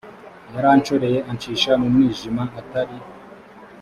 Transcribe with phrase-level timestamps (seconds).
[0.53, 2.95] yaranshoreye ancisha mu mwijima atari